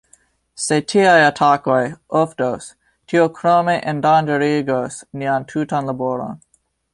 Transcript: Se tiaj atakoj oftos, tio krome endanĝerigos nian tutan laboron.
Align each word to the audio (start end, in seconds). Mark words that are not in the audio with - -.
Se 0.61 0.77
tiaj 0.93 1.17
atakoj 1.25 1.83
oftos, 2.21 2.69
tio 3.13 3.27
krome 3.41 3.77
endanĝerigos 3.93 4.99
nian 5.23 5.47
tutan 5.53 5.93
laboron. 5.93 6.35